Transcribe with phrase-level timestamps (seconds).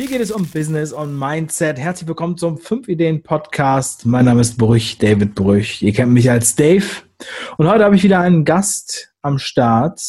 [0.00, 1.78] Hier geht es um Business und Mindset.
[1.78, 4.06] Herzlich willkommen zum 5 Ideen Podcast.
[4.06, 5.82] Mein Name ist Brüch, David Brüch.
[5.82, 6.86] Ihr kennt mich als Dave.
[7.58, 10.00] Und heute habe ich wieder einen Gast am Start.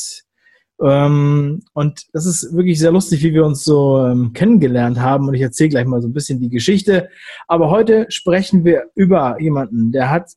[0.81, 5.27] Ähm, und das ist wirklich sehr lustig, wie wir uns so ähm, kennengelernt haben.
[5.27, 7.09] Und ich erzähle gleich mal so ein bisschen die Geschichte.
[7.49, 10.31] Aber heute sprechen wir über jemanden, der hat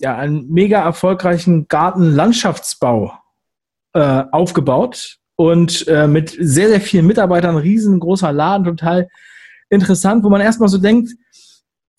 [0.00, 3.12] ja einen mega erfolgreichen Gartenlandschaftsbau
[3.92, 9.08] äh, aufgebaut und äh, mit sehr, sehr vielen Mitarbeitern, riesengroßer Laden, total
[9.68, 11.12] interessant, wo man erstmal so denkt,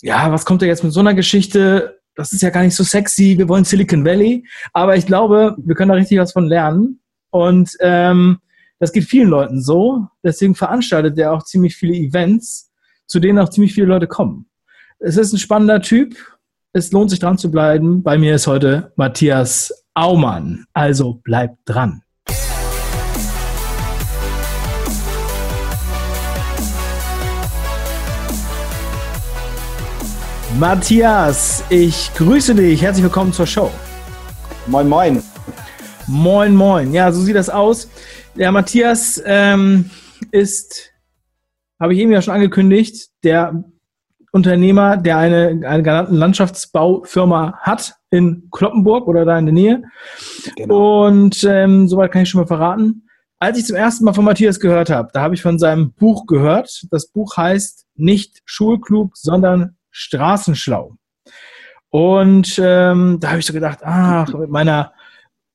[0.01, 1.99] ja, was kommt da jetzt mit so einer Geschichte?
[2.15, 4.45] Das ist ja gar nicht so sexy, wir wollen Silicon Valley.
[4.73, 6.99] Aber ich glaube, wir können da richtig was von lernen.
[7.29, 8.39] Und ähm,
[8.79, 10.07] das geht vielen Leuten so.
[10.23, 12.71] Deswegen veranstaltet er auch ziemlich viele Events,
[13.05, 14.47] zu denen auch ziemlich viele Leute kommen.
[14.99, 16.15] Es ist ein spannender Typ.
[16.73, 18.03] Es lohnt sich dran zu bleiben.
[18.03, 20.65] Bei mir ist heute Matthias Aumann.
[20.73, 22.01] Also bleibt dran.
[30.59, 32.81] Matthias, ich grüße dich.
[32.81, 33.69] Herzlich willkommen zur Show.
[34.65, 35.21] Moin, moin.
[36.07, 36.93] Moin, moin.
[36.93, 37.87] Ja, so sieht das aus.
[38.35, 39.91] Der Matthias ähm,
[40.31, 40.89] ist,
[41.79, 43.65] habe ich eben ja schon angekündigt, der
[44.31, 49.83] Unternehmer, der eine, eine Landschaftsbaufirma hat in Kloppenburg oder da in der Nähe.
[50.55, 51.05] Genau.
[51.05, 53.07] Und ähm, soweit kann ich schon mal verraten.
[53.37, 56.25] Als ich zum ersten Mal von Matthias gehört habe, da habe ich von seinem Buch
[56.25, 56.87] gehört.
[56.89, 60.95] Das Buch heißt nicht schulklug, sondern straßenschlau.
[61.89, 64.93] Und ähm, da habe ich so gedacht, ach, mit meiner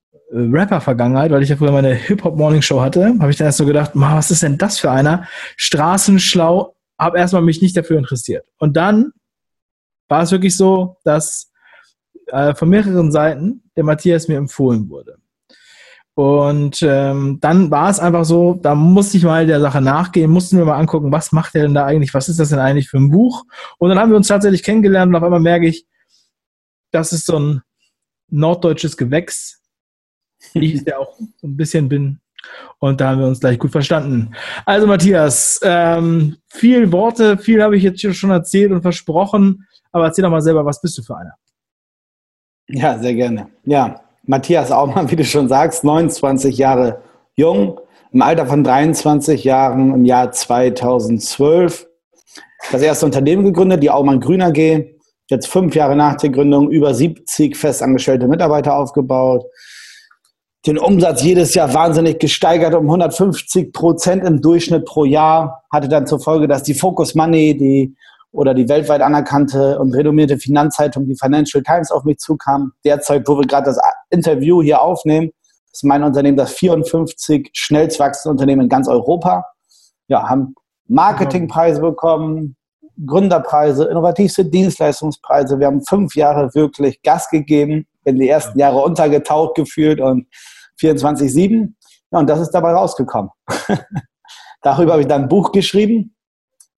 [0.02, 3.92] äh, Rapper-Vergangenheit, weil ich ja früher meine Hip-Hop-Morning-Show hatte, habe ich dann erst so gedacht,
[3.94, 5.28] was ist denn das für einer?
[5.56, 8.44] Straßenschlau, habe erstmal mich nicht dafür interessiert.
[8.58, 9.12] Und dann
[10.08, 11.52] war es wirklich so, dass
[12.26, 15.18] äh, von mehreren Seiten der Matthias mir empfohlen wurde.
[16.14, 20.58] Und ähm, dann war es einfach so, da musste ich mal der Sache nachgehen, mussten
[20.58, 22.98] wir mal angucken, was macht er denn da eigentlich, was ist das denn eigentlich für
[22.98, 23.44] ein Buch?
[23.78, 25.86] Und dann haben wir uns tatsächlich kennengelernt und auf einmal merke ich,
[26.90, 27.62] das ist so ein
[28.28, 29.62] norddeutsches Gewächs,
[30.52, 32.20] wie ich ja auch so ein bisschen bin.
[32.78, 34.34] Und da haben wir uns gleich gut verstanden.
[34.66, 40.22] Also Matthias, ähm, viel Worte, viel habe ich jetzt schon erzählt und versprochen, aber erzähl
[40.22, 41.34] doch mal selber, was bist du für einer?
[42.68, 43.48] Ja, sehr gerne.
[43.64, 47.02] Ja, Matthias Aumann, wie du schon sagst, 29 Jahre
[47.34, 47.80] jung,
[48.12, 51.86] im Alter von 23 Jahren im Jahr 2012
[52.70, 54.84] das erste Unternehmen gegründet, die Aumann Grün AG.
[55.28, 59.44] Jetzt fünf Jahre nach der Gründung über 70 festangestellte Mitarbeiter aufgebaut.
[60.66, 65.64] Den Umsatz jedes Jahr wahnsinnig gesteigert um 150 Prozent im Durchschnitt pro Jahr.
[65.72, 67.96] Hatte dann zur Folge, dass die Focus Money, die
[68.32, 72.72] oder die weltweit anerkannte und renommierte Finanzzeitung, die Financial Times, auf mich zukam.
[72.84, 73.78] Derzeit, wo wir gerade das
[74.10, 75.30] Interview hier aufnehmen,
[75.70, 79.44] ist mein Unternehmen das 54 schnellst wachsende Unternehmen in ganz Europa.
[80.08, 80.54] Ja, haben
[80.88, 82.56] Marketingpreise bekommen,
[83.06, 85.58] Gründerpreise, innovativste Dienstleistungspreise.
[85.58, 90.26] Wir haben fünf Jahre wirklich Gas gegeben, in die ersten Jahre untergetaucht gefühlt und
[90.80, 91.72] 24-7.
[92.10, 93.30] Ja, und das ist dabei rausgekommen.
[94.62, 96.14] Darüber habe ich dann ein Buch geschrieben,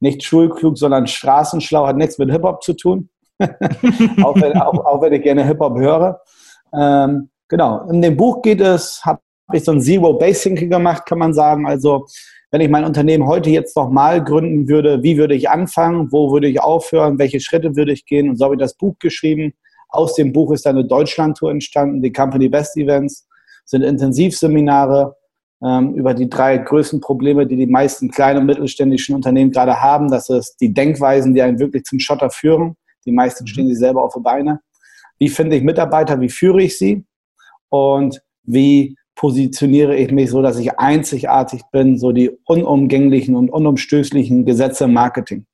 [0.05, 3.09] nicht schulklug, sondern straßenschlau, hat nichts mit Hip-Hop zu tun.
[3.41, 6.21] auch, wenn, auch, auch, wenn, ich gerne Hip-Hop höre.
[6.79, 9.21] Ähm, genau, in dem Buch geht es, habe
[9.53, 11.67] ich so ein Zero Basing gemacht, kann man sagen.
[11.67, 12.07] Also,
[12.51, 16.47] wenn ich mein Unternehmen heute jetzt nochmal gründen würde, wie würde ich anfangen, wo würde
[16.47, 18.29] ich aufhören, welche Schritte würde ich gehen?
[18.29, 19.55] Und so habe ich das Buch geschrieben.
[19.89, 23.27] Aus dem Buch ist eine Deutschlandtour entstanden, die Company Best Events,
[23.65, 25.17] sind Intensivseminare,
[25.95, 30.11] über die drei größten Probleme, die die meisten kleinen und mittelständischen Unternehmen gerade haben.
[30.11, 32.77] Das ist die Denkweisen, die einen wirklich zum Schotter führen.
[33.07, 33.49] Die meisten mhm.
[33.49, 34.61] stehen sich selber auf die Beine.
[35.19, 36.21] Wie finde ich Mitarbeiter?
[36.21, 37.05] Wie führe ich sie?
[37.71, 44.45] Und wie positioniere ich mich so, dass ich einzigartig bin, so die unumgänglichen und unumstößlichen
[44.45, 45.47] Gesetze im Marketing.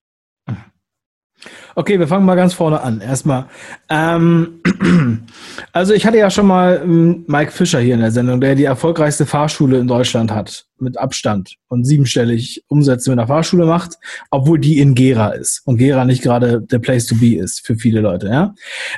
[1.74, 3.00] Okay, wir fangen mal ganz vorne an.
[3.00, 3.46] Erstmal,
[3.88, 4.60] ähm,
[5.72, 8.64] also ich hatte ja schon mal ähm, Mike Fischer hier in der Sendung, der die
[8.64, 13.96] erfolgreichste Fahrschule in Deutschland hat, mit Abstand und siebenstellig Umsätze mit einer Fahrschule macht,
[14.30, 17.76] obwohl die in Gera ist und Gera nicht gerade der Place to be ist für
[17.76, 18.28] viele Leute.
[18.28, 18.54] Ja,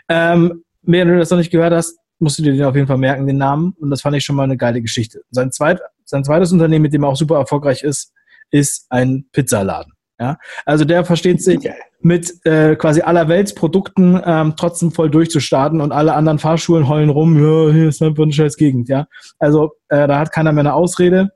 [0.08, 2.98] ähm, wenn du das noch nicht gehört hast, musst du dir den auf jeden Fall
[2.98, 3.74] merken, den Namen.
[3.78, 5.22] Und das fand ich schon mal eine geile Geschichte.
[5.30, 8.12] Sein, zweit, sein zweites Unternehmen, mit dem er auch super erfolgreich ist,
[8.50, 9.92] ist ein Pizzaladen.
[10.22, 15.90] Ja, also der versteht sich mit äh, quasi aller Weltsprodukten ähm, trotzdem voll durchzustarten und
[15.90, 19.08] alle anderen Fahrschulen heulen rum, ja, hier ist einfach eine scheiß Gegend, ja.
[19.40, 21.32] Also äh, da hat keiner mehr eine Ausrede,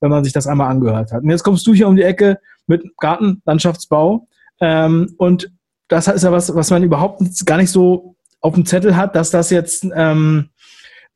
[0.00, 1.24] wenn man sich das einmal angehört hat.
[1.24, 4.26] Und jetzt kommst du hier um die Ecke mit Gartenlandschaftsbau
[4.62, 5.52] ähm, und
[5.88, 9.28] das ist ja was, was man überhaupt gar nicht so auf dem Zettel hat, dass
[9.28, 10.48] das jetzt, ähm,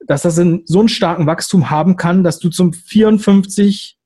[0.06, 3.96] dass das in so einen starken Wachstum haben kann, dass du zum 54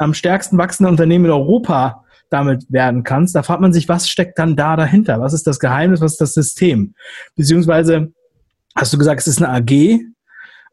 [0.00, 3.34] am stärksten wachsenden Unternehmen in Europa damit werden kannst.
[3.34, 5.20] Da fragt man sich, was steckt dann da dahinter?
[5.20, 6.00] Was ist das Geheimnis?
[6.00, 6.94] Was ist das System?
[7.36, 8.12] Beziehungsweise
[8.74, 10.00] hast du gesagt, es ist eine AG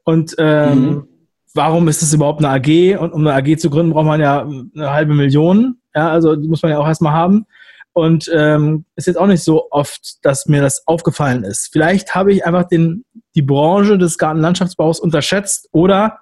[0.03, 1.07] und ähm, mhm.
[1.53, 2.97] warum ist es überhaupt eine AG?
[2.99, 5.77] Und um eine AG zu gründen, braucht man ja eine halbe Million.
[5.93, 7.45] Ja, also die muss man ja auch erstmal haben.
[7.93, 11.69] Und ähm, ist jetzt auch nicht so oft, dass mir das aufgefallen ist.
[11.71, 13.05] Vielleicht habe ich einfach den,
[13.35, 16.19] die Branche des Gartenlandschaftsbaus unterschätzt oder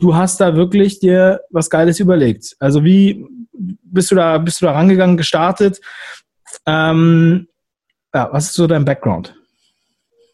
[0.00, 2.56] du hast da wirklich dir was Geiles überlegt.
[2.58, 5.80] Also wie bist du da, bist du da rangegangen, gestartet?
[6.66, 7.48] Ähm,
[8.14, 9.34] ja, was ist so dein Background?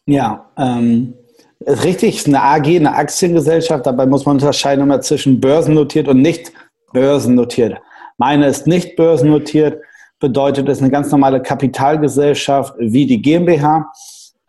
[0.05, 1.13] Ja, ähm,
[1.59, 6.51] ist richtig, eine AG, eine Aktiengesellschaft, dabei muss man unterscheiden immer zwischen börsennotiert und nicht
[6.93, 7.77] börsennotiert.
[8.17, 9.81] Meine ist nicht börsennotiert,
[10.19, 13.91] bedeutet es eine ganz normale Kapitalgesellschaft wie die GmbH,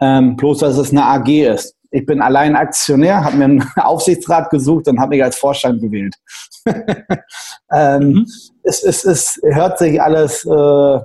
[0.01, 1.75] ähm, bloß dass es eine AG ist.
[1.91, 6.15] Ich bin allein Aktionär, habe mir einen Aufsichtsrat gesucht und habe mich als Vorstand gewählt.
[7.73, 8.27] ähm, mhm.
[8.69, 11.01] Es, es, es hört sich alles äh,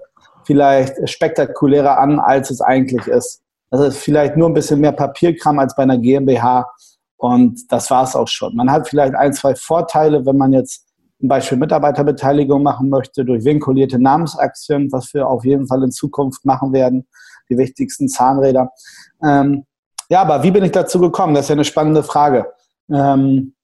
[0.46, 3.42] vielleicht spektakulärer an, als es eigentlich ist.
[3.72, 6.70] Also vielleicht nur ein bisschen mehr Papierkram als bei einer GmbH
[7.18, 8.56] und das war es auch schon.
[8.56, 10.86] Man hat vielleicht ein, zwei Vorteile, wenn man jetzt
[11.20, 16.44] zum Beispiel Mitarbeiterbeteiligung machen möchte durch vinkulierte Namensaktien, was wir auf jeden Fall in Zukunft
[16.44, 17.08] machen werden,
[17.50, 18.72] die wichtigsten Zahnräder.
[19.24, 19.66] Ähm,
[20.10, 21.34] ja, aber wie bin ich dazu gekommen?
[21.34, 22.52] Das ist ja eine spannende Frage.
[22.92, 23.56] Ähm,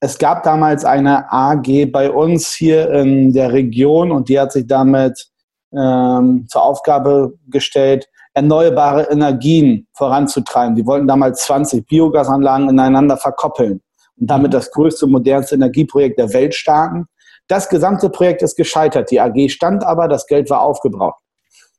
[0.00, 4.66] es gab damals eine AG bei uns hier in der Region und die hat sich
[4.66, 5.28] damit
[5.72, 10.76] ähm, zur Aufgabe gestellt, erneuerbare Energien voranzutreiben.
[10.76, 13.80] Die wollten damals 20 Biogasanlagen ineinander verkoppeln
[14.20, 17.06] und damit das größte, modernste Energieprojekt der Welt starten.
[17.48, 19.10] Das gesamte Projekt ist gescheitert.
[19.10, 21.22] Die AG stand aber, das Geld war aufgebraucht.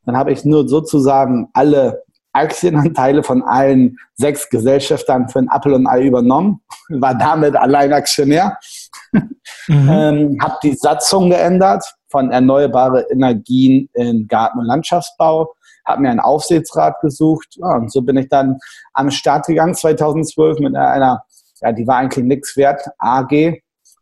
[0.06, 2.04] Dann habe ich nur sozusagen alle
[2.38, 8.58] Aktienanteile von allen sechs Gesellschaftern für ein Apple und Ei übernommen, war damit allein Aktionär,
[9.12, 9.30] mhm.
[9.68, 15.54] ähm, habe die Satzung geändert von erneuerbare Energien in Garten- und Landschaftsbau,
[15.86, 18.58] habe mir einen Aufsichtsrat gesucht ja, und so bin ich dann
[18.94, 21.24] am Start gegangen 2012 mit einer
[21.62, 23.62] ja, die war eigentlich nichts wert, AG.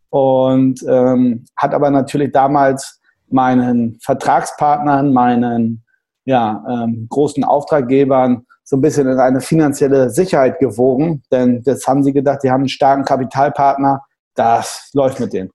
[0.10, 5.84] Und ähm, hat aber natürlich damals meinen Vertragspartnern, meinen
[6.25, 11.24] ja, ähm, großen Auftraggebern so ein bisschen in eine finanzielle Sicherheit gewogen.
[11.31, 14.01] Denn jetzt haben sie gedacht, die haben einen starken Kapitalpartner,
[14.33, 15.51] das läuft mit denen.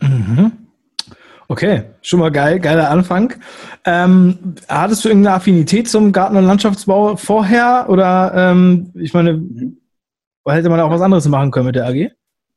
[0.00, 0.52] Mhm.
[1.48, 3.34] Okay, schon mal geil, geiler Anfang.
[3.84, 7.86] Ähm, hattest du irgendeine Affinität zum Garten- und Landschaftsbau vorher?
[7.88, 9.78] Oder ähm, ich meine, mhm.
[10.48, 12.10] Hätte man auch was anderes machen können mit der AG?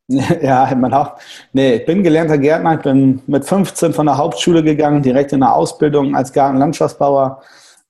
[0.42, 1.14] Ja, man auch.
[1.54, 2.76] Nee, ich bin gelernter Gärtner.
[2.76, 7.42] Ich bin mit 15 von der Hauptschule gegangen, direkt in der Ausbildung als Gartenlandschaftsbauer.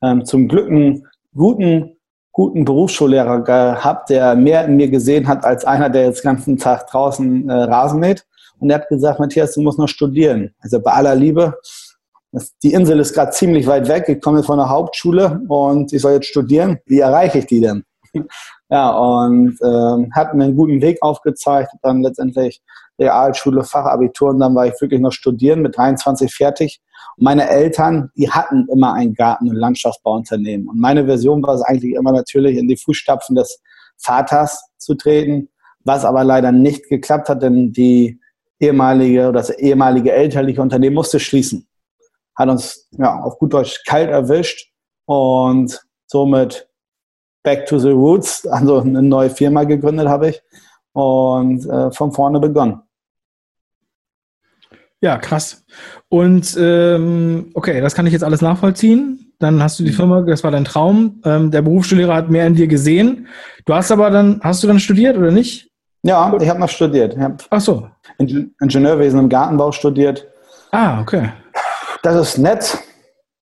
[0.01, 1.97] Ähm, zum Glück einen guten,
[2.31, 6.57] guten Berufsschullehrer gehabt, der mehr in mir gesehen hat als einer, der jetzt den ganzen
[6.57, 8.25] Tag draußen äh, Rasen mäht.
[8.59, 10.53] Und er hat gesagt, Matthias, du musst noch studieren.
[10.59, 11.57] Also bei aller Liebe,
[12.63, 14.05] die Insel ist gerade ziemlich weit weg.
[14.07, 16.79] Ich komme von der Hauptschule und ich soll jetzt studieren.
[16.85, 17.83] Wie erreiche ich die denn?
[18.69, 22.63] Ja, und ähm, hat einen guten Weg aufgezeigt, dann letztendlich
[22.97, 26.81] Realschule, Fachabitur und dann war ich wirklich noch studieren, mit 23 fertig.
[27.17, 30.67] Und meine Eltern, die hatten immer ein Garten- und Landschaftsbauunternehmen.
[30.67, 33.61] Und meine Version war es eigentlich immer natürlich, in die Fußstapfen des
[33.97, 35.49] Vaters zu treten,
[35.83, 38.19] was aber leider nicht geklappt hat, denn die
[38.59, 41.67] ehemalige oder das ehemalige elterliche Unternehmen musste schließen.
[42.35, 44.71] Hat uns ja, auf gut Deutsch kalt erwischt
[45.05, 46.67] und somit
[47.45, 50.41] Back to the Roots, also eine neue Firma gegründet habe ich
[50.91, 52.81] und äh, von vorne begonnen.
[55.01, 55.63] Ja, krass.
[56.09, 59.33] Und ähm, okay, das kann ich jetzt alles nachvollziehen.
[59.39, 59.95] Dann hast du die mhm.
[59.95, 61.21] Firma, das war dein Traum.
[61.23, 63.27] Ähm, der Berufsschullehrer hat mehr in dir gesehen.
[63.65, 65.69] Du hast aber dann, hast du dann studiert oder nicht?
[66.03, 67.13] Ja, ich habe noch studiert.
[67.13, 67.87] Ich habe Ach so.
[68.17, 70.27] Ingenieurwesen im Gartenbau studiert.
[70.71, 71.31] Ah, okay.
[72.03, 72.77] Das ist nett.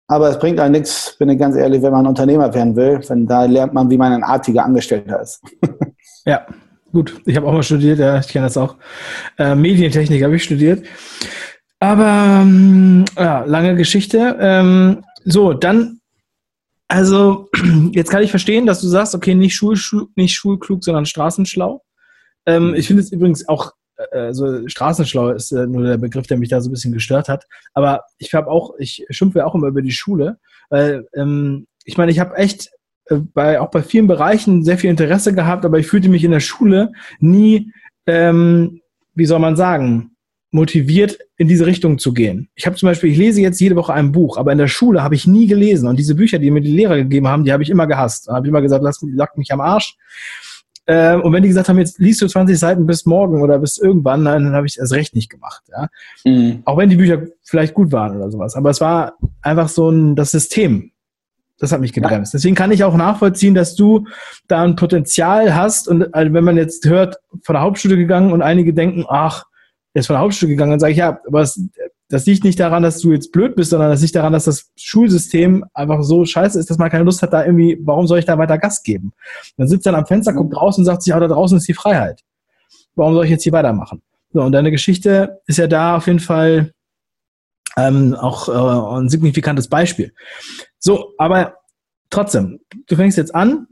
[0.09, 2.99] Aber es bringt einem nichts, bin ich ganz ehrlich, wenn man Unternehmer werden will.
[3.07, 5.39] Denn da lernt man, wie man ein artiger Angestellter ist.
[6.25, 6.47] ja,
[6.91, 7.21] gut.
[7.25, 8.75] Ich habe auch mal studiert, ja, ich kenne das auch.
[9.37, 10.83] Äh, Medientechnik habe ich studiert.
[11.79, 14.35] Aber ähm, ja, lange Geschichte.
[14.39, 15.99] Ähm, so, dann,
[16.87, 17.47] also
[17.91, 19.77] jetzt kann ich verstehen, dass du sagst, okay, nicht, Schul,
[20.15, 21.83] nicht schulklug, sondern straßenschlau.
[22.47, 23.73] Ähm, ich finde es übrigens auch
[24.11, 27.45] also straßenschlau ist äh, nur der Begriff, der mich da so ein bisschen gestört hat.
[27.73, 30.37] Aber ich habe auch, ich schimpfe auch immer über die Schule,
[30.69, 32.69] weil ähm, ich meine, ich habe echt
[33.05, 36.31] äh, bei auch bei vielen Bereichen sehr viel Interesse gehabt, aber ich fühlte mich in
[36.31, 37.71] der Schule nie,
[38.05, 38.81] ähm,
[39.15, 40.11] wie soll man sagen,
[40.51, 42.49] motiviert, in diese Richtung zu gehen.
[42.55, 45.03] Ich habe zum Beispiel, ich lese jetzt jede Woche ein Buch, aber in der Schule
[45.03, 45.87] habe ich nie gelesen.
[45.87, 48.27] Und diese Bücher, die mir die Lehrer gegeben haben, die habe ich immer gehasst.
[48.27, 49.95] Da habe ich immer gesagt, lass, lag mich am Arsch.
[50.89, 53.77] Äh, und wenn die gesagt haben, jetzt liest du 20 Seiten bis morgen oder bis
[53.77, 55.61] irgendwann, dann, dann habe ich das recht nicht gemacht.
[55.69, 55.87] Ja?
[56.25, 56.63] Mhm.
[56.65, 58.55] Auch wenn die Bücher vielleicht gut waren oder sowas.
[58.55, 60.91] Aber es war einfach so ein, das System.
[61.59, 62.33] Das hat mich gebremst.
[62.33, 62.37] Ja.
[62.37, 64.07] Deswegen kann ich auch nachvollziehen, dass du
[64.47, 65.87] da ein Potenzial hast.
[65.87, 69.43] Und also wenn man jetzt hört, von der Hauptschule gegangen und einige denken, ach,
[69.93, 71.61] er ist von der Hauptschule gegangen, dann sage ich, ja, aber es,
[72.09, 74.71] das liegt nicht daran, dass du jetzt blöd bist, sondern das liegt daran, dass das
[74.75, 78.25] Schulsystem einfach so scheiße ist, dass man keine Lust hat, da irgendwie, warum soll ich
[78.25, 79.13] da weiter Gas geben?
[79.57, 81.75] Dann sitzt dann am Fenster, guckt raus und sagt sich, ja, da draußen ist die
[81.75, 82.21] Freiheit.
[82.95, 84.01] Warum soll ich jetzt hier weitermachen?
[84.33, 86.73] So, und deine Geschichte ist ja da auf jeden Fall
[87.77, 90.11] ähm, auch äh, ein signifikantes Beispiel.
[90.79, 91.57] So, aber
[92.09, 93.67] trotzdem, du fängst jetzt an,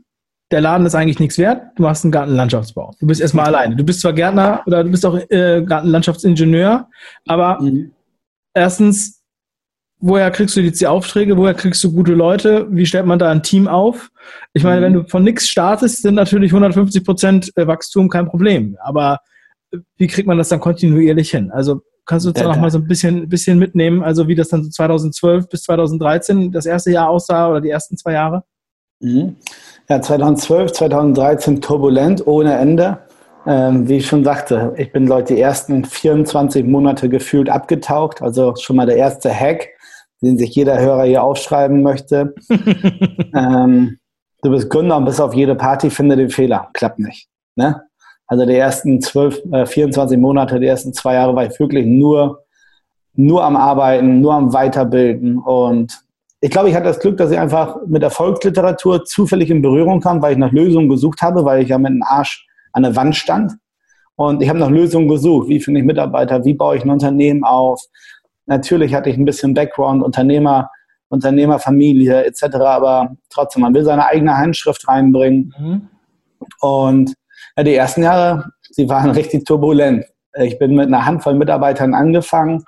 [0.51, 2.94] der Laden ist eigentlich nichts wert, du machst einen Gartenlandschaftsbau.
[3.00, 3.75] Du bist erstmal alleine.
[3.75, 6.88] Du bist zwar Gärtner oder du bist auch äh, Gartenlandschaftsingenieur,
[7.25, 7.91] aber mhm
[8.57, 9.23] erstens,
[9.99, 11.37] woher kriegst du jetzt die Aufträge?
[11.37, 12.67] Woher kriegst du gute Leute?
[12.69, 14.09] Wie stellt man da ein Team auf?
[14.53, 14.83] Ich meine, mhm.
[14.83, 18.77] wenn du von nichts startest, sind natürlich 150 Prozent äh, Wachstum kein Problem.
[18.83, 19.19] Aber
[19.71, 21.51] äh, wie kriegt man das dann kontinuierlich hin?
[21.51, 24.47] Also kannst du uns da noch mal so ein bisschen, bisschen mitnehmen, also wie das
[24.47, 28.43] dann so 2012 bis 2013 das erste Jahr aussah oder die ersten zwei Jahre?
[28.99, 29.35] Mhm.
[29.89, 32.99] Ja, 2012, 2013 turbulent ohne Ende.
[33.47, 38.21] Ähm, wie ich schon sagte, ich bin Leute die ersten 24 Monate gefühlt abgetaucht.
[38.21, 39.69] Also schon mal der erste Hack,
[40.21, 42.35] den sich jeder Hörer hier aufschreiben möchte.
[43.33, 43.99] ähm,
[44.41, 46.67] du bist Gründer und bist auf jede Party, finde den Fehler.
[46.73, 47.29] Klappt nicht.
[47.55, 47.81] Ne?
[48.27, 52.43] Also die ersten 12, äh, 24 Monate, die ersten zwei Jahre war ich wirklich nur,
[53.13, 55.37] nur am Arbeiten, nur am Weiterbilden.
[55.37, 56.03] Und
[56.41, 60.21] ich glaube, ich hatte das Glück, dass ich einfach mit Erfolgsliteratur zufällig in Berührung kam,
[60.21, 62.46] weil ich nach Lösungen gesucht habe, weil ich ja mit dem Arsch
[62.77, 63.53] an der Wand stand.
[64.15, 65.50] Und ich habe nach Lösungen gesucht.
[65.50, 66.46] Wie finde ich Mitarbeiter?
[66.46, 67.81] Wie baue ich ein Unternehmen auf?
[68.46, 70.69] Natürlich hatte ich ein bisschen Background, Unternehmer,
[71.10, 72.43] Unternehmerfamilie etc.
[72.55, 75.53] Aber trotzdem, man will seine eigene Handschrift reinbringen.
[75.60, 75.89] Mhm.
[76.62, 77.13] Und
[77.57, 80.05] ja, die ersten Jahre, sie waren richtig turbulent.
[80.39, 82.63] Ich bin mit einer Handvoll Mitarbeitern angefangen.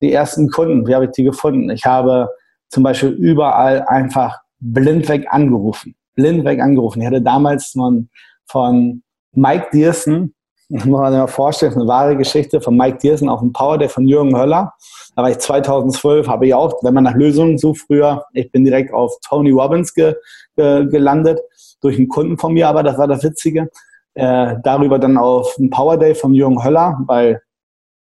[0.00, 1.68] Die ersten Kunden, wie habe ich die gefunden?
[1.70, 2.30] Ich habe
[2.68, 5.94] zum Beispiel überall einfach blindweg angerufen.
[6.14, 7.00] Blindweg angerufen.
[7.00, 8.08] Ich hatte damals von,
[8.46, 10.34] von Mike Diersen,
[10.68, 13.88] muss man sich mal vorstellen, eine wahre Geschichte von Mike Diersen auf dem Power Day
[13.88, 14.72] von Jürgen Höller.
[15.16, 18.64] Da war ich 2012, habe ich auch, wenn man nach Lösungen sucht früher, ich bin
[18.64, 20.14] direkt auf Tony Robbins ge,
[20.56, 21.40] ge, gelandet,
[21.80, 23.70] durch einen Kunden von mir, aber das war das Witzige.
[24.14, 27.40] Äh, darüber dann auf ein Power Day von Jürgen Höller, weil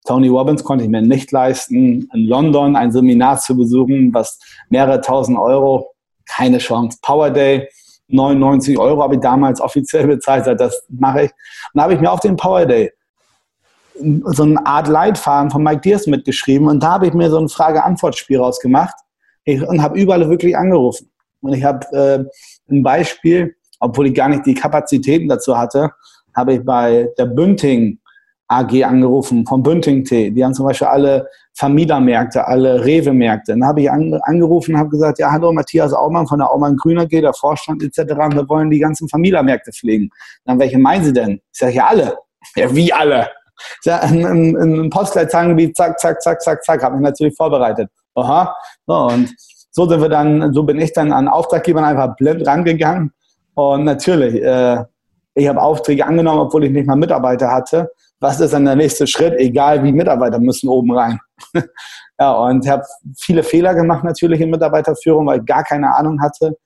[0.06, 4.38] Tony Robbins konnte ich mir nicht leisten, in London ein Seminar zu besuchen, was
[4.70, 5.90] mehrere tausend Euro,
[6.24, 6.98] keine Chance.
[7.02, 7.68] Power Day,
[8.08, 11.30] 99 Euro habe ich damals offiziell bezahlt, das mache ich.
[11.30, 12.92] Und da habe ich mir auf den Power Day
[14.24, 17.48] so eine Art Leitfaden von Mike Diers mitgeschrieben und da habe ich mir so ein
[17.48, 18.94] Frage-Antwort-Spiel rausgemacht
[19.46, 21.10] und habe überall wirklich angerufen.
[21.40, 25.92] Und ich habe äh, ein Beispiel, obwohl ich gar nicht die Kapazitäten dazu hatte,
[26.36, 27.98] habe ich bei der Bünding
[28.48, 30.30] AG angerufen, vom Bünding Tee.
[30.30, 33.52] Die haben zum Beispiel alle Vermietermärkte, alle Rewe-Märkte.
[33.52, 37.06] Dann habe ich angerufen und habe gesagt, ja, hallo, Matthias Aumann von der Aumann Grüner
[37.06, 37.98] G, der Vorstand etc.
[38.08, 40.08] Wir wollen die ganzen Vermietermärkte pflegen.
[40.44, 41.40] Dann, welche meinen Sie denn?
[41.52, 42.16] Ich sage, ja, alle.
[42.56, 43.28] Ja, wie alle?
[43.84, 47.90] Ja, ein, ein Postleitzahlengebiet, zack, zack, zack, zack, zack, habe ich natürlich vorbereitet.
[48.14, 48.54] Aha.
[48.86, 49.34] So, und
[49.70, 53.12] so sind wir dann, so bin ich dann an Auftraggebern einfach blind rangegangen.
[53.54, 54.84] Und natürlich, äh,
[55.34, 59.06] ich habe Aufträge angenommen, obwohl ich nicht mal Mitarbeiter hatte was ist dann der nächste
[59.06, 59.34] Schritt?
[59.38, 61.18] Egal wie Mitarbeiter müssen oben rein.
[62.18, 62.84] ja, und ich habe
[63.16, 66.56] viele Fehler gemacht natürlich in Mitarbeiterführung, weil ich gar keine Ahnung hatte.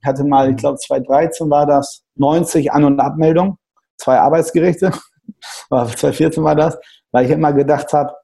[0.00, 3.56] Ich hatte mal, ich glaube 2013 war das, 90 An- und Abmeldungen,
[3.96, 4.92] zwei Arbeitsgerichte.
[5.68, 6.78] 2014 war das,
[7.12, 8.14] weil ich immer gedacht habe,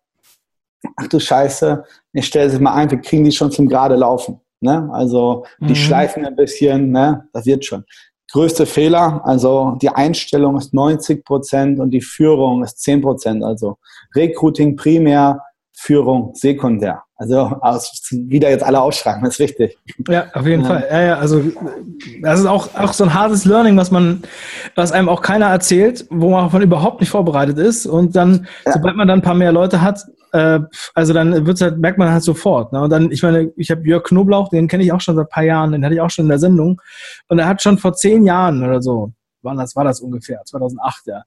[0.97, 4.41] ach du Scheiße, ich stelle sie mal ein, wir kriegen die schon zum gerade laufen.
[4.61, 4.89] Ne?
[4.93, 5.75] Also die mhm.
[5.75, 7.29] schleifen ein bisschen, ne?
[7.33, 7.85] das wird schon
[8.33, 9.23] größte Fehler.
[9.25, 13.45] Also die Einstellung ist 90 Prozent und die Führung ist 10 Prozent.
[13.45, 13.79] Also
[14.15, 15.41] Recruiting primär,
[15.73, 17.03] Führung sekundär.
[17.19, 17.51] Also
[18.11, 19.79] wieder jetzt alle ausschreiben, das ist wichtig.
[20.09, 20.69] Ja, auf jeden ja.
[20.69, 20.87] Fall.
[20.91, 21.43] Ja, ja, also
[22.23, 24.23] das ist auch, auch so ein hartes Learning, was man,
[24.75, 27.87] was einem auch keiner erzählt, wo man überhaupt nicht vorbereitet ist.
[27.87, 28.73] Und dann, ja.
[28.73, 30.01] sobald man dann ein paar mehr Leute hat,
[30.33, 30.61] äh,
[30.95, 32.73] also dann wird's halt, merkt man halt sofort.
[32.73, 32.81] Ne?
[32.81, 35.31] Und dann, ich meine, ich habe Jörg Knoblauch, den kenne ich auch schon seit ein
[35.31, 36.81] paar Jahren, den hatte ich auch schon in der Sendung.
[37.29, 41.07] Und er hat schon vor zehn Jahren oder so, wann das war das ungefähr, 2008,
[41.07, 41.23] ja.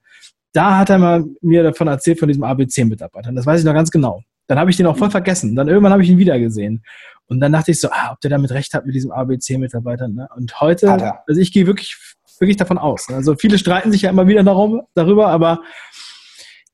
[0.51, 3.31] Da hat er mal mir davon erzählt, von diesem ABC-Mitarbeiter.
[3.31, 4.23] Das weiß ich noch ganz genau.
[4.47, 5.55] Dann habe ich den auch voll vergessen.
[5.55, 6.83] Dann irgendwann habe ich ihn wieder gesehen.
[7.27, 10.07] Und dann dachte ich so, ah, ob der damit recht hat mit diesem ABC-Mitarbeiter.
[10.07, 10.27] Ne?
[10.35, 10.91] Und heute,
[11.27, 11.95] also ich gehe wirklich,
[12.39, 13.07] wirklich davon aus.
[13.09, 13.17] Ne?
[13.17, 15.61] Also viele streiten sich ja immer wieder darum, darüber, aber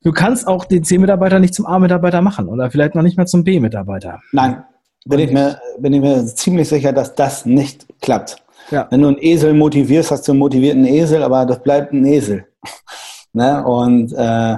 [0.06, 3.44] du kannst auch den C-Mitarbeiter nicht zum A-Mitarbeiter machen oder vielleicht noch nicht mal zum
[3.44, 4.22] B-Mitarbeiter.
[4.32, 4.64] Nein,
[5.06, 8.38] bin ich, mir, bin ich mir ziemlich sicher, dass das nicht klappt.
[8.72, 8.88] Ja.
[8.90, 12.46] Wenn du einen Esel motivierst, hast du einen motivierten Esel, aber das bleibt ein Esel.
[13.34, 13.66] ne?
[13.66, 14.58] Und äh,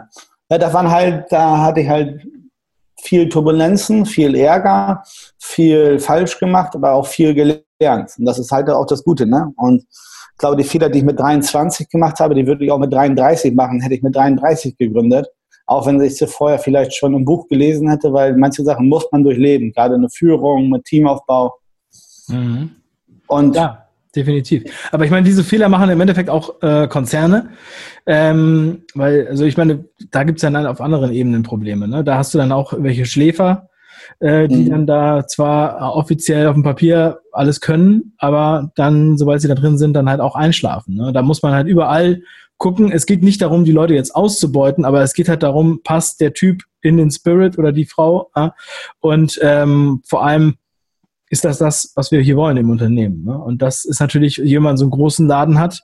[0.49, 2.27] ja, da waren halt, da hatte ich halt
[3.01, 5.03] viel Turbulenzen, viel Ärger,
[5.39, 8.13] viel falsch gemacht, aber auch viel gelernt.
[8.17, 9.25] Und das ist halt auch das Gute.
[9.25, 9.53] Ne?
[9.55, 12.79] Und ich glaube, die Fehler, die ich mit 23 gemacht habe, die würde ich auch
[12.79, 15.27] mit 33 machen, hätte ich mit 33 gegründet.
[15.67, 19.05] Auch wenn ich sie vorher vielleicht schon im Buch gelesen hätte, weil manche Sachen muss
[19.11, 21.53] man durchleben, gerade eine Führung mit Teamaufbau.
[22.29, 22.71] Mhm.
[23.27, 24.63] Und ja definitiv.
[24.91, 27.49] Aber ich meine, diese Fehler machen im Endeffekt auch äh, Konzerne,
[28.05, 31.87] ähm, weil, also ich meine, da gibt es dann auf anderen Ebenen Probleme.
[31.87, 32.03] Ne?
[32.03, 33.69] Da hast du dann auch welche Schläfer,
[34.19, 34.69] äh, die mhm.
[34.69, 39.77] dann da zwar offiziell auf dem Papier alles können, aber dann, sobald sie da drin
[39.77, 40.95] sind, dann halt auch einschlafen.
[40.95, 41.13] Ne?
[41.13, 42.21] Da muss man halt überall
[42.57, 42.91] gucken.
[42.91, 46.33] Es geht nicht darum, die Leute jetzt auszubeuten, aber es geht halt darum, passt der
[46.33, 48.29] Typ in den Spirit oder die Frau.
[48.35, 48.49] Äh?
[48.99, 50.55] Und ähm, vor allem
[51.29, 53.25] ist das das, was wir hier wollen im Unternehmen.
[53.25, 53.37] Ne?
[53.37, 55.83] Und das ist natürlich, jemand so einen großen Laden hat,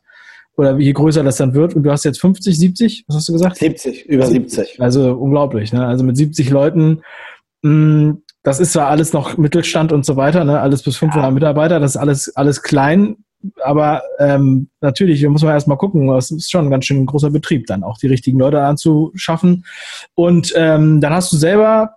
[0.56, 3.34] oder je größer das dann wird, und du hast jetzt 50, 70, was hast du
[3.34, 3.58] gesagt?
[3.58, 4.80] 70, über 70.
[4.80, 5.86] Also unglaublich, ne?
[5.86, 7.02] Also mit 70 Leuten,
[7.64, 10.60] mh, mm, das ist zwar alles noch Mittelstand und so weiter, ne?
[10.60, 11.32] Alles bis 500 ja.
[11.32, 13.18] Mitarbeiter, das ist alles, alles klein,
[13.64, 17.30] aber ähm, natürlich, da muss man erstmal gucken, das ist schon ein ganz schön großer
[17.30, 19.66] Betrieb, dann auch die richtigen Leute anzuschaffen.
[20.16, 21.96] Und ähm, dann hast du selber,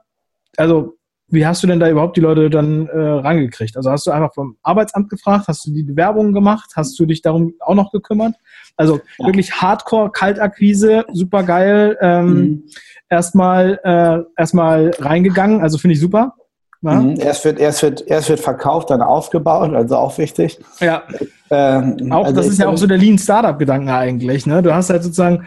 [0.57, 0.97] also
[1.29, 3.77] wie hast du denn da überhaupt die Leute dann äh, rangekriegt?
[3.77, 7.21] Also hast du einfach vom Arbeitsamt gefragt, hast du die Bewerbungen gemacht, hast du dich
[7.21, 8.35] darum auch noch gekümmert?
[8.77, 9.27] Also ja.
[9.27, 11.97] wirklich Hardcore, Kaltakquise, super geil.
[12.01, 12.65] Ähm, mhm.
[13.09, 16.35] Erstmal äh, erstmal reingegangen, also finde ich super.
[16.83, 16.95] Ja?
[16.95, 17.17] Mhm.
[17.19, 20.59] Erst, wird, erst, wird, erst wird verkauft, dann aufgebaut, also auch wichtig.
[20.81, 21.03] Ja.
[21.51, 24.47] Ähm, auch, also das ist ja auch so der Lean Startup-Gedanke eigentlich.
[24.47, 24.63] Ne?
[24.63, 25.47] Du hast halt sozusagen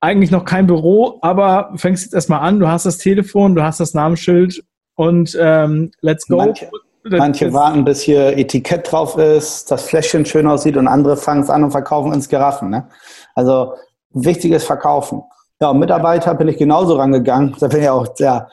[0.00, 3.80] eigentlich noch kein Büro, aber fängst jetzt erstmal an, du hast das Telefon, du hast
[3.80, 6.38] das Namensschild und ähm, let's go.
[6.38, 6.70] Manche,
[7.04, 11.50] manche warten, bis hier Etikett drauf ist, das Fläschchen schön aussieht und andere fangen es
[11.50, 12.70] an und verkaufen ins Giraffen.
[12.70, 12.86] Ne?
[13.34, 13.74] Also
[14.12, 15.22] wichtiges Verkaufen.
[15.60, 17.54] Ja, und Mitarbeiter bin ich genauso rangegangen.
[17.60, 18.48] Da bin ich auch, ja,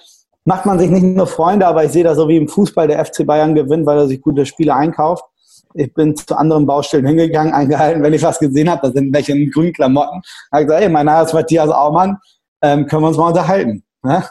[0.48, 3.06] macht man sich nicht nur Freunde, aber ich sehe das so wie im Fußball, der
[3.06, 5.26] FC Bayern gewinnt, weil er sich gute Spiele einkauft.
[5.74, 9.34] Ich bin zu anderen Baustellen hingegangen, eingehalten, wenn ich was gesehen habe, da sind welche
[9.34, 10.22] in grünen Klamotten.
[10.50, 12.17] Da habe ich gesagt, hey, mein Name ist Matthias Aumann,
[12.62, 13.84] ähm, können wir uns mal unterhalten.
[14.04, 14.24] Ne?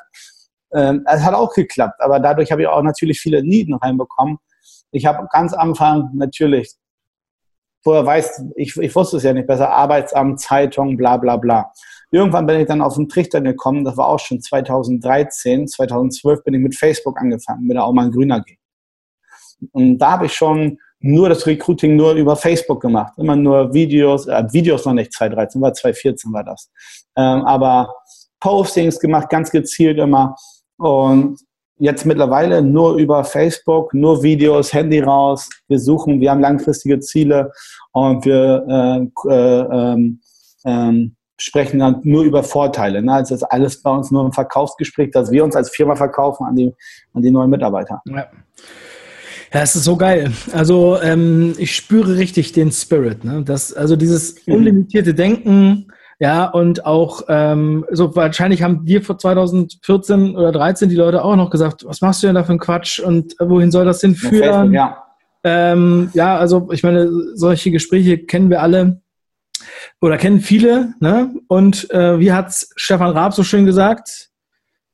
[0.73, 4.39] Ähm, es hat auch geklappt, aber dadurch habe ich auch natürlich viele Nieden reinbekommen.
[4.93, 6.73] Ich habe ganz am Anfang natürlich,
[7.85, 11.71] vorher weiß ich, ich wusste es ja nicht besser, Arbeitsamt, Zeitung, bla bla bla.
[12.11, 16.55] Irgendwann bin ich dann auf den Trichter gekommen, das war auch schon 2013, 2012 bin
[16.55, 18.57] ich mit Facebook angefangen, mit der Aumann Grüner G.
[19.73, 23.13] Und da habe ich schon nur das Recruiting nur über Facebook gemacht.
[23.17, 26.71] Immer nur Videos, äh, Videos noch nicht 2013, war 2014 war das.
[27.17, 27.95] Ähm, aber
[28.41, 30.37] Postings gemacht, ganz gezielt immer.
[30.79, 31.39] Und
[31.79, 35.49] jetzt mittlerweile nur über Facebook, nur Videos, Handy raus.
[35.69, 37.53] Wir suchen, wir haben langfristige Ziele
[37.93, 40.21] und wir äh, äh, ähm,
[40.65, 43.03] ähm, sprechen dann nur über Vorteile.
[43.03, 43.13] Ne?
[43.13, 46.47] Also das ist alles bei uns nur ein Verkaufsgespräch, dass wir uns als Firma verkaufen
[46.47, 46.73] an die,
[47.13, 48.01] an die neuen Mitarbeiter.
[48.07, 48.27] Ja.
[49.53, 50.33] Ja, es ist so geil.
[50.53, 53.25] Also ähm, ich spüre richtig den Spirit.
[53.25, 53.43] Ne?
[53.45, 54.55] Das, also dieses mhm.
[54.55, 55.87] unlimitierte Denken,
[56.19, 61.37] ja, und auch ähm, so wahrscheinlich haben dir vor 2014 oder 13 die Leute auch
[61.37, 64.01] noch gesagt, was machst du denn da für einen Quatsch und äh, wohin soll das
[64.01, 64.73] denn führen?
[64.73, 65.05] Ja,
[65.45, 69.03] ähm, ja also ich meine, solche Gespräche kennen wir alle
[70.01, 70.95] oder kennen viele.
[71.01, 71.35] Ne?
[71.49, 74.31] Und äh, wie hat Stefan Raab so schön gesagt,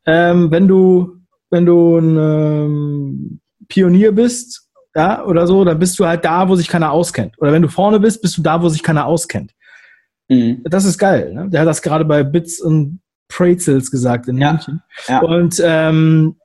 [0.07, 6.07] ähm, wenn du wenn du ein ähm, Pionier bist, ja, oder so, dann bist du
[6.07, 7.35] halt da, wo sich keiner auskennt.
[7.39, 9.53] Oder wenn du vorne bist, bist du da, wo sich keiner auskennt.
[10.29, 10.63] Mhm.
[10.65, 11.33] Das ist geil.
[11.33, 11.49] Ne?
[11.51, 14.53] Der hat das gerade bei Bits und Prezels gesagt in ja.
[14.53, 14.83] München.
[15.09, 15.21] Ja.
[15.21, 16.37] Und ähm,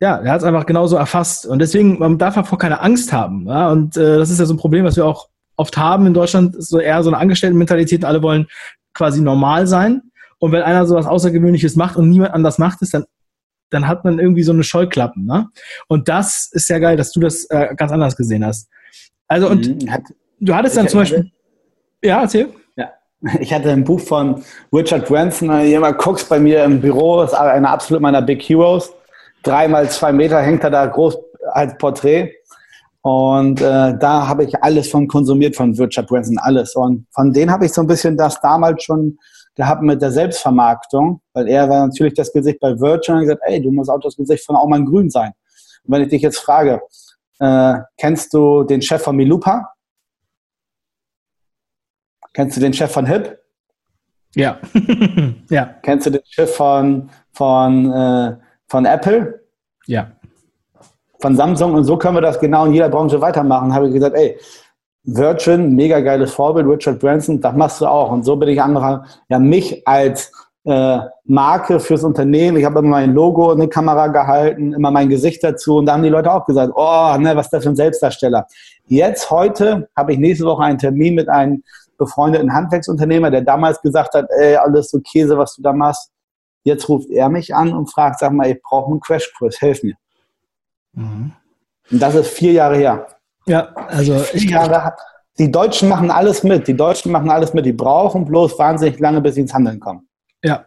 [0.00, 1.46] ja, er hat es einfach genauso erfasst.
[1.46, 3.46] Und deswegen, man darf davor keine Angst haben.
[3.46, 3.70] Ja?
[3.70, 6.56] Und äh, das ist ja so ein Problem, was wir auch oft haben in Deutschland,
[6.56, 8.04] ist so eher so eine Angestelltenmentalität.
[8.04, 8.46] Alle wollen
[8.94, 10.02] quasi normal sein.
[10.38, 13.04] Und wenn einer so was Außergewöhnliches macht und niemand anders macht es, dann,
[13.70, 15.24] dann hat man irgendwie so eine Scheuklappen.
[15.24, 15.48] Ne?
[15.88, 18.68] Und das ist ja geil, dass du das äh, ganz anders gesehen hast.
[19.28, 19.88] Also, und mhm.
[20.40, 21.30] du hattest dann zum Beispiel.
[22.02, 22.48] Ja, erzähl.
[23.40, 27.70] Ich hatte ein Buch von Richard Branson, jemand guckt bei mir im Büro, ist einer
[27.70, 28.92] absolut meiner Big Heroes.
[29.44, 31.16] Drei mal zwei Meter hängt er da groß
[31.52, 32.32] als Porträt.
[33.02, 36.76] Und äh, da habe ich alles von konsumiert von Richard Branson, alles.
[36.76, 39.18] Und von denen habe ich so ein bisschen das damals schon
[39.56, 43.60] gehabt mit der Selbstvermarktung, weil er war natürlich das Gesicht bei Virgin und gesagt, ey,
[43.60, 45.32] du musst auch das Gesicht von Aumann Grün sein.
[45.84, 46.80] Und wenn ich dich jetzt frage,
[47.40, 49.72] äh, kennst du den Chef von Milupa?
[52.32, 53.38] Kennst du den Chef von HIP?
[54.36, 54.58] Ja.
[55.50, 55.66] ja.
[55.82, 58.36] Kennst du den Chef von, von, äh,
[58.68, 59.44] von Apple?
[59.86, 60.12] Ja.
[61.22, 63.72] Von Samsung und so können wir das genau in jeder Branche weitermachen.
[63.72, 64.36] Habe ich gesagt, ey,
[65.04, 68.10] Virgin, mega geiles Vorbild, Richard Branson, das machst du auch.
[68.10, 70.32] Und so bin ich angefangen, ja, mich als
[70.64, 72.56] äh, Marke fürs Unternehmen.
[72.56, 75.76] Ich habe immer mein Logo in die Kamera gehalten, immer mein Gesicht dazu.
[75.76, 78.46] Und da haben die Leute auch gesagt, oh, ne, was ist das für ein Selbstdarsteller.
[78.86, 81.62] Jetzt, heute, habe ich nächste Woche einen Termin mit einem
[81.98, 86.10] befreundeten Handwerksunternehmer, der damals gesagt hat, ey, alles so Käse, was du da machst.
[86.64, 89.94] Jetzt ruft er mich an und fragt, sag mal, ich brauche einen Crashkurs, helf mir.
[90.94, 91.32] Mhm.
[91.90, 93.06] Und das ist vier Jahre her.
[93.46, 94.98] Ja, also vier Jahre hat,
[95.38, 96.68] die Deutschen machen alles mit.
[96.68, 97.66] Die Deutschen machen alles mit.
[97.66, 100.08] Die brauchen bloß wahnsinnig lange, bis sie ins Handeln kommen.
[100.42, 100.66] Ja,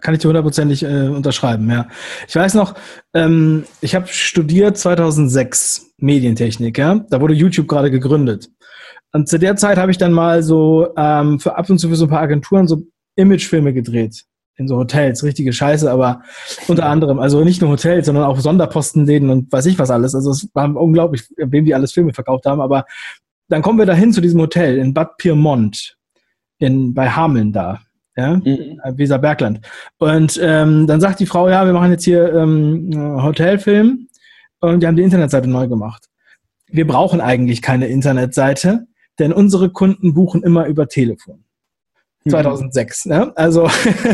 [0.00, 1.86] kann ich dir hundertprozentig äh, unterschreiben, ja.
[2.26, 2.74] Ich weiß noch,
[3.14, 7.04] ähm, ich habe studiert 2006 Medientechnik, ja.
[7.08, 8.50] Da wurde YouTube gerade gegründet.
[9.12, 11.96] Und zu der Zeit habe ich dann mal so ähm, für ab und zu für
[11.96, 12.82] so ein paar Agenturen so
[13.16, 14.24] Imagefilme gedreht
[14.56, 16.22] in so Hotels, richtige Scheiße, aber
[16.68, 20.14] unter anderem, also nicht nur Hotels, sondern auch Sonderpostenläden und weiß ich was alles.
[20.14, 22.84] Also es war unglaublich, wem die alles Filme verkauft haben, aber
[23.48, 25.96] dann kommen wir dahin zu diesem Hotel in Bad Pyrmont,
[26.58, 27.80] in, bei Hameln da,
[28.16, 28.80] ja, mhm.
[28.96, 29.60] Weser Bergland.
[29.98, 34.08] Und ähm, dann sagt die Frau, ja, wir machen jetzt hier ähm, Hotelfilm
[34.60, 36.06] und die haben die Internetseite neu gemacht.
[36.68, 38.86] Wir brauchen eigentlich keine Internetseite,
[39.18, 41.45] denn unsere Kunden buchen immer über Telefon.
[42.28, 43.06] 2006.
[43.06, 43.12] Mhm.
[43.12, 43.32] Ne?
[43.36, 43.68] Also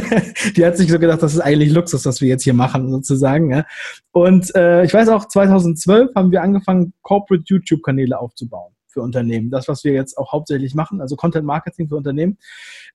[0.56, 3.50] die hat sich so gedacht, das ist eigentlich Luxus, was wir jetzt hier machen, sozusagen.
[3.50, 3.64] Ja?
[4.12, 9.50] Und äh, ich weiß auch, 2012 haben wir angefangen, Corporate YouTube-Kanäle aufzubauen für Unternehmen.
[9.50, 12.38] Das, was wir jetzt auch hauptsächlich machen, also Content Marketing für Unternehmen,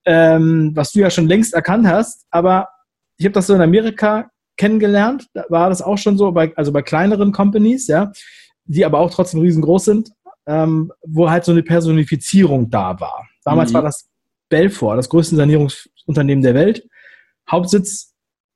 [0.06, 2.26] ähm, was du ja schon längst erkannt hast.
[2.30, 2.70] Aber
[3.18, 5.28] ich habe das so in Amerika kennengelernt.
[5.34, 8.12] Da war das auch schon so, bei, also bei kleineren Companies, ja,
[8.66, 10.12] die aber auch trotzdem riesengroß sind,
[10.46, 13.28] ähm, wo halt so eine Personifizierung da war.
[13.44, 13.76] Damals mhm.
[13.76, 14.08] war das
[14.50, 16.88] Belfor, das größte Sanierungsunternehmen der Welt.
[17.50, 18.14] Hauptsitz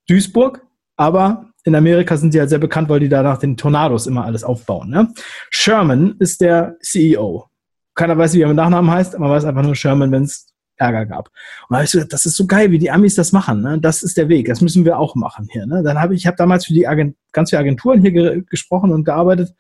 [0.08, 4.08] Duisburg, aber in Amerika sind die halt sehr bekannt, weil die da nach den Tornados
[4.08, 4.90] immer alles aufbauen.
[4.90, 5.14] Ne?
[5.50, 7.48] Sherman ist der CEO.
[7.94, 10.48] Keiner weiß, wie er mit Nachnamen heißt, aber man weiß einfach nur Sherman, wenn es
[10.78, 11.28] Ärger gab.
[11.28, 13.62] Und da habe ich gesagt, das ist so geil, wie die Amis das machen.
[13.62, 13.80] Ne?
[13.80, 14.48] Das ist der Weg.
[14.48, 15.66] Das müssen wir auch machen hier.
[15.68, 15.84] Ne?
[15.84, 18.92] Dann habe ich, ich habe damals für die Agent, ganz viele Agenturen hier ge gesprochen
[18.92, 19.54] und gearbeitet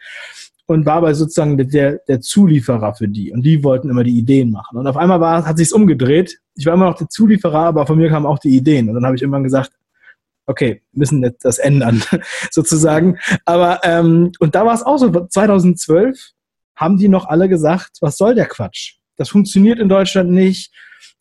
[0.71, 3.31] und war aber sozusagen der, der Zulieferer für die.
[3.31, 4.77] Und die wollten immer die Ideen machen.
[4.77, 6.39] Und auf einmal war, hat sich's umgedreht.
[6.55, 8.89] Ich war immer noch der Zulieferer, aber von mir kamen auch die Ideen.
[8.89, 9.71] Und dann habe ich irgendwann gesagt,
[10.47, 12.03] okay, müssen jetzt das ändern,
[12.51, 13.17] sozusagen.
[13.45, 16.31] Aber, ähm, und da war es auch so, 2012
[16.75, 18.95] haben die noch alle gesagt, was soll der Quatsch?
[19.17, 20.73] Das funktioniert in Deutschland nicht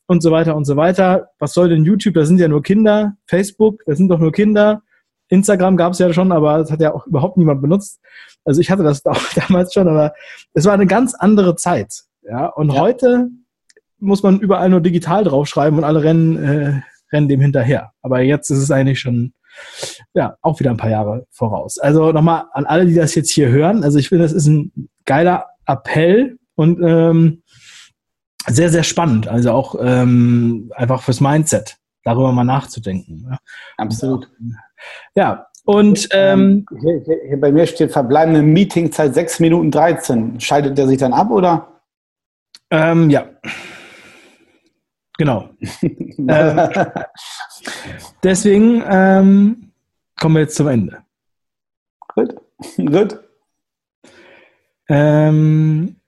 [0.06, 1.30] und so weiter und so weiter.
[1.38, 2.14] Was soll denn YouTube?
[2.14, 3.16] Da sind ja nur Kinder.
[3.26, 4.82] Facebook, das sind doch nur Kinder.
[5.30, 8.00] Instagram gab es ja schon, aber das hat ja auch überhaupt niemand benutzt.
[8.44, 10.12] Also ich hatte das auch damals schon, aber
[10.52, 12.02] es war eine ganz andere Zeit.
[12.22, 12.80] Ja, und ja.
[12.80, 13.28] heute
[13.98, 16.80] muss man überall nur digital draufschreiben und alle rennen, äh,
[17.12, 17.92] rennen dem hinterher.
[18.02, 19.32] Aber jetzt ist es eigentlich schon,
[20.14, 21.78] ja, auch wieder ein paar Jahre voraus.
[21.78, 23.84] Also nochmal an alle, die das jetzt hier hören.
[23.84, 24.72] Also ich finde, das ist ein
[25.04, 27.42] geiler Appell und ähm,
[28.46, 29.28] sehr, sehr spannend.
[29.28, 33.26] Also auch ähm, einfach fürs Mindset, darüber mal nachzudenken.
[33.30, 33.38] Ja.
[33.76, 34.30] Absolut.
[35.14, 40.40] Ja, und ähm, hier, hier, hier, bei mir steht verbleibende Meetingzeit 6 Minuten 13.
[40.40, 41.80] Schaltet der sich dann ab oder?
[42.70, 43.28] Ähm, ja.
[45.18, 45.50] Genau.
[46.28, 46.84] äh,
[48.22, 49.72] deswegen ähm,
[50.18, 51.02] kommen wir jetzt zum Ende.
[52.14, 52.34] Gut.
[52.76, 53.20] Gut.
[54.88, 55.99] Ähm,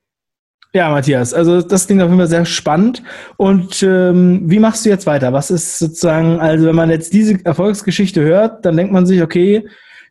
[0.74, 3.02] ja, Matthias, also das klingt auf jeden Fall sehr spannend.
[3.36, 5.32] Und ähm, wie machst du jetzt weiter?
[5.32, 9.68] Was ist sozusagen, also wenn man jetzt diese Erfolgsgeschichte hört, dann denkt man sich, okay,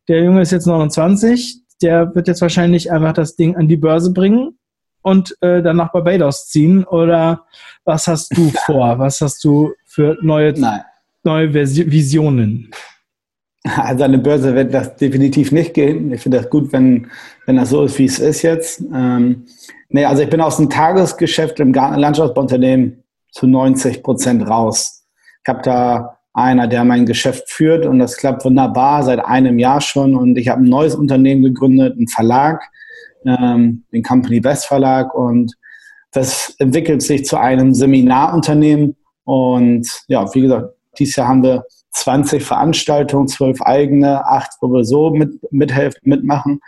[0.08, 4.14] der Junge ist jetzt 29, der wird jetzt wahrscheinlich einfach das Ding an die Börse
[4.14, 4.60] bringen
[5.02, 6.84] und äh, dann nach Barbados ziehen.
[6.84, 7.46] Oder
[7.84, 9.00] was hast du vor?
[9.00, 10.54] Was hast du für neue,
[11.24, 12.70] neue Visionen?
[13.64, 16.12] Also an der Börse wird das definitiv nicht gehen.
[16.12, 17.08] Ich finde das gut, wenn,
[17.46, 18.84] wenn das so ist, wie es ist jetzt.
[18.94, 19.46] Ähm,
[19.92, 25.06] nee, also ich bin aus dem Tagesgeschäft im Garten- Landschaftsbauunternehmen zu 90 Prozent raus.
[25.44, 29.82] Ich habe da einer, der mein Geschäft führt und das klappt wunderbar seit einem Jahr
[29.82, 32.62] schon und ich habe ein neues Unternehmen gegründet, einen Verlag,
[33.26, 35.54] ähm, den Company West Verlag und
[36.12, 42.44] das entwickelt sich zu einem Seminarunternehmen und ja, wie gesagt, dieses Jahr haben wir 20
[42.44, 46.62] Veranstaltungen, 12 eigene, 8, wo wir so mit, mithelfen, mitmachen.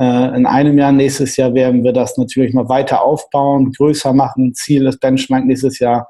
[0.00, 4.54] Äh, in einem Jahr, nächstes Jahr werden wir das natürlich noch weiter aufbauen, größer machen.
[4.54, 6.08] Ziel ist Benchmark nächstes Jahr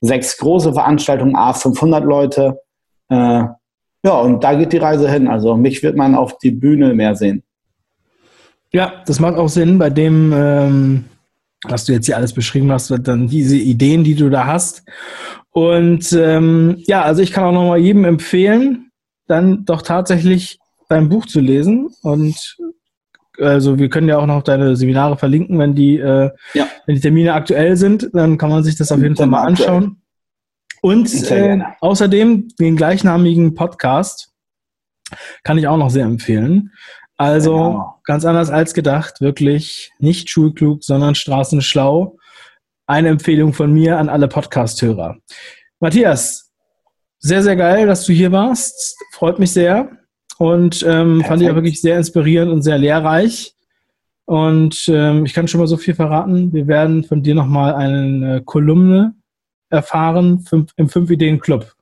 [0.00, 2.60] sechs große Veranstaltungen, A 500 Leute.
[3.08, 3.44] Äh,
[4.04, 5.26] ja, und da geht die Reise hin.
[5.26, 7.42] Also mich wird man auf die Bühne mehr sehen.
[8.72, 11.04] Ja, das macht auch Sinn bei dem, ähm,
[11.64, 14.84] was du jetzt hier alles beschrieben hast, dann diese Ideen, die du da hast.
[15.50, 18.92] Und ähm, ja, also ich kann auch nochmal jedem empfehlen,
[19.26, 22.56] dann doch tatsächlich dein Buch zu lesen und
[23.40, 26.66] Also wir können ja auch noch deine Seminare verlinken, wenn die, äh, ja.
[26.86, 30.02] wenn die Termine aktuell sind, dann kann man sich das auf jeden Fall mal anschauen.
[30.80, 34.32] Und äh, außerdem den gleichnamigen Podcast
[35.42, 36.72] kann ich auch noch sehr empfehlen.
[37.16, 38.00] Also genau.
[38.04, 42.16] ganz anders als gedacht, wirklich nicht schulklug, sondern straßenschlau.
[42.86, 45.16] Eine Empfehlung von mir an alle Podcast-Hörer.
[45.80, 46.52] Matthias,
[47.18, 48.96] sehr, sehr geil, dass du hier warst.
[49.12, 49.97] Freut mich sehr.
[50.38, 53.54] Und ähm, fand ich auch wirklich sehr inspirierend und sehr lehrreich.
[54.24, 56.52] Und ähm, ich kann schon mal so viel verraten.
[56.52, 59.14] Wir werden von dir nochmal eine Kolumne
[59.70, 61.74] erfahren fünf, im Fünf Ideen Club.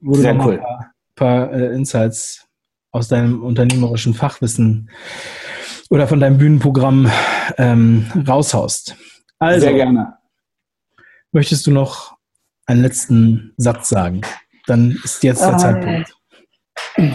[0.00, 0.54] Wo sehr du cool.
[0.54, 2.46] ein paar, paar äh, Insights
[2.90, 4.90] aus deinem unternehmerischen Fachwissen
[5.90, 7.10] oder von deinem Bühnenprogramm
[7.58, 8.96] ähm, raushaust.
[9.38, 10.14] Also, Sehr gerne.
[11.32, 12.16] Möchtest du noch
[12.66, 14.22] einen letzten Satz sagen?
[14.66, 16.19] Dann ist jetzt der äh, Zeitpunkt.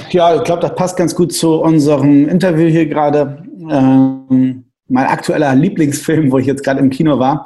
[0.10, 3.44] Ja, ich glaube, das passt ganz gut zu unserem Interview hier gerade.
[3.70, 7.46] Ähm, mein aktueller Lieblingsfilm, wo ich jetzt gerade im Kino war,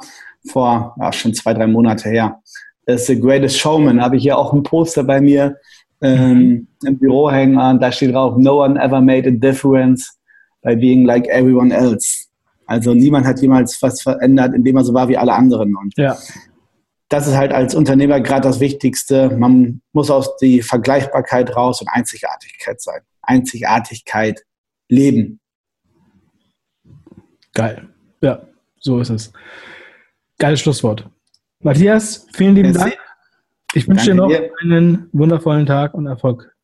[0.50, 2.40] vor ja, schon zwei, drei Monate her,
[2.86, 4.00] ist The Greatest Showman.
[4.00, 5.56] Habe ich hier auch ein Poster bei mir
[6.02, 6.68] ähm, mhm.
[6.86, 7.80] im Büro hängen an.
[7.80, 10.18] Da steht drauf, no one ever made a difference
[10.62, 12.26] by being like everyone else.
[12.66, 15.74] Also niemand hat jemals was verändert, indem er so war wie alle anderen.
[15.74, 16.16] Und ja.
[17.10, 19.36] Das ist halt als Unternehmer gerade das Wichtigste.
[19.36, 23.00] Man muss aus die Vergleichbarkeit raus und Einzigartigkeit sein.
[23.20, 24.44] Einzigartigkeit
[24.88, 25.40] leben.
[27.52, 27.88] Geil.
[28.20, 28.46] Ja,
[28.78, 29.32] so ist es.
[30.38, 31.10] Geiles Schlusswort.
[31.58, 32.96] Matthias, vielen lieben Dank.
[33.74, 34.50] Ich wünsche dir noch dir.
[34.62, 36.54] einen wundervollen Tag und Erfolg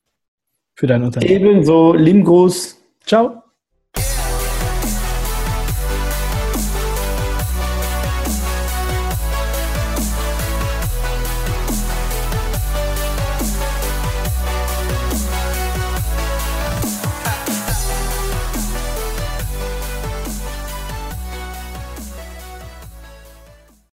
[0.74, 1.32] für dein Unternehmen.
[1.32, 2.80] Ebenso, lieben Gruß.
[3.04, 3.42] Ciao.